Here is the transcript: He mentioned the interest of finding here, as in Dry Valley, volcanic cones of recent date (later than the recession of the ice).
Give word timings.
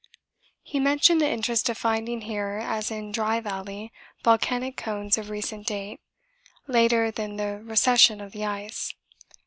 He 0.63 0.79
mentioned 0.79 1.21
the 1.21 1.29
interest 1.29 1.69
of 1.69 1.77
finding 1.77 2.21
here, 2.21 2.59
as 2.59 2.89
in 2.89 3.11
Dry 3.11 3.39
Valley, 3.39 3.93
volcanic 4.23 4.75
cones 4.75 5.15
of 5.15 5.29
recent 5.29 5.67
date 5.67 5.99
(later 6.65 7.11
than 7.11 7.35
the 7.35 7.61
recession 7.63 8.19
of 8.19 8.31
the 8.31 8.43
ice). 8.43 8.95